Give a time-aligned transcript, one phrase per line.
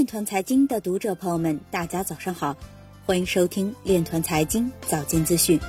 [0.00, 2.56] 链团财经的读者朋友们，大家早上好，
[3.04, 5.60] 欢迎收听链团财经早间资讯。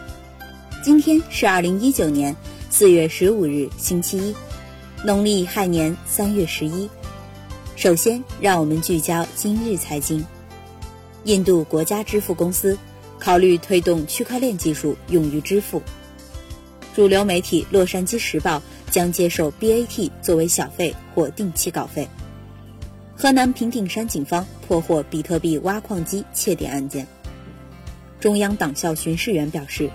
[0.81, 2.33] 今天是二零一九年
[2.70, 4.36] 四月十五日，星期一，
[5.06, 6.90] 农历亥年三月十一。
[7.75, 10.25] 首先，让我们聚焦今日财经。
[11.25, 12.77] 印度国家支付公司
[13.20, 15.82] 考虑推动区块链技术用于支付。
[16.95, 18.59] 主流媒体《洛杉矶时报》
[18.89, 22.07] 将接受 BAT 作为小费或定期稿费。
[23.21, 27.05] 河南平顶山警方破获比特币挖矿机窃点案件。
[28.19, 29.91] 中央党校巡视员表示，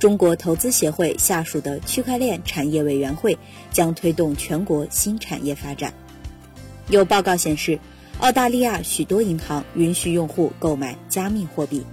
[0.00, 3.38] 中国投资协会下属的区块链产业委员会
[3.70, 5.94] 将推动全国新产业发展。
[6.88, 7.78] 有报告显示，
[8.18, 11.86] 澳大利亚许多银行允许用户购买加密货币。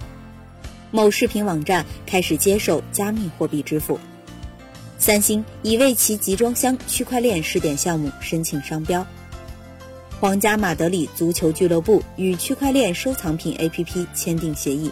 [0.90, 4.00] 某视频网站开始接受加密货币支付。
[4.98, 9.06] 三星已为其集装箱区块链试点项目申请商标。
[10.22, 14.88] 皇家马德里足球俱乐部与区块链收藏品 APP 签订协议，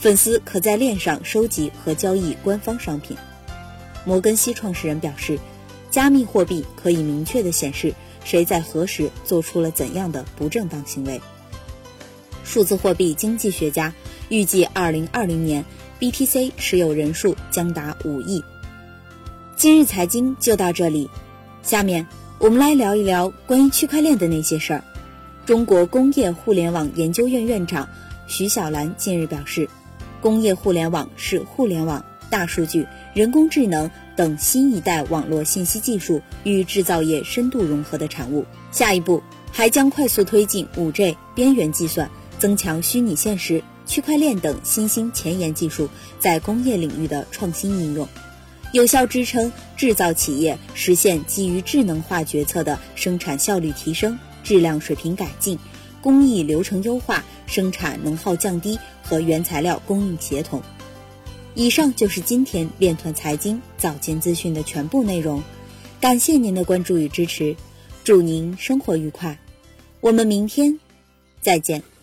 [0.00, 3.16] 粉丝可在链上收集和交易官方商品。
[4.04, 5.38] 摩根西创始人表示，
[5.92, 11.20] 加密货币可以明确地显示谁在何时做出了怎样的不正当行为。
[12.42, 13.94] 数字货币经济学家
[14.28, 15.64] 预计，2020年
[16.00, 18.42] BTC 持有人数将达五亿。
[19.54, 21.08] 今日财经就到这里，
[21.62, 22.04] 下面。
[22.40, 24.84] 我们来聊一聊关于区块链的那些事儿。
[25.46, 27.88] 中国工业互联网研究院院长
[28.26, 29.68] 徐小兰近日表示，
[30.20, 38.44] 工业互联网是互联网、大数据、人工智能等新一代网络信息技术与制造业深度融合的产物。
[38.72, 45.88] 下一步还将快速推进 5G、边缘计算、增强虚拟现实、区块链等新兴前沿技术
[46.18, 48.06] 在工业领域的创新应用。
[48.74, 55.56] 有效支撑制造企业实现基于智能化决策的生产效率提升、质量水平改进、
[56.02, 60.60] 工艺流程优化、生产能耗降低和原材料供应协同。
[61.54, 65.40] 以上就是今天链团财经早间资讯的全部内容，
[66.00, 67.54] 感谢您的关注与支持，
[68.02, 69.38] 祝您生活愉快，
[70.00, 70.80] 我们明天
[71.40, 71.93] 再见。